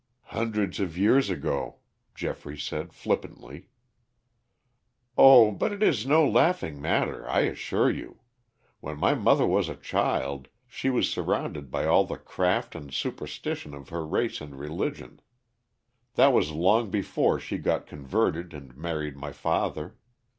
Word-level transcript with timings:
"Hundreds 0.33 0.79
of 0.79 0.97
years 0.97 1.29
ago," 1.29 1.75
Geoffrey 2.15 2.57
said 2.57 2.91
flippantly. 2.91 3.67
"Oh, 5.15 5.51
but 5.51 5.71
it 5.71 5.83
is 5.83 6.07
no 6.07 6.27
laughing 6.27 6.81
matter, 6.81 7.29
I 7.29 7.41
assure 7.41 7.91
you. 7.91 8.19
When 8.79 8.97
my 8.97 9.13
mother 9.13 9.45
was 9.45 9.69
a 9.69 9.75
child 9.75 10.47
she 10.67 10.89
was 10.89 11.07
surrounded 11.07 11.69
by 11.69 11.85
all 11.85 12.03
the 12.05 12.17
craft 12.17 12.73
and 12.73 12.91
superstition 12.91 13.75
of 13.75 13.89
her 13.89 14.03
race 14.03 14.41
and 14.41 14.55
religion. 14.59 15.21
That 16.15 16.33
was 16.33 16.49
long 16.49 16.89
before 16.89 17.39
she 17.39 17.59
got 17.59 17.85
converted 17.85 18.55
and 18.55 18.75
married 18.75 19.15
my 19.15 19.31
father. 19.31 19.97